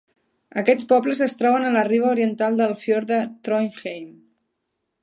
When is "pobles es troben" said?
0.91-1.67